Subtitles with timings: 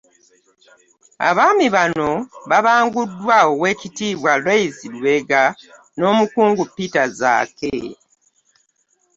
[1.29, 2.09] Abaami bano
[2.49, 5.43] babanguddwa Oweekitiibwa Luis Lubega
[5.97, 7.75] n'Omukungu Peter Zaake